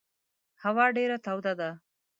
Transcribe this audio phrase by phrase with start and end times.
[0.63, 1.69] هوا ډېره توده ده.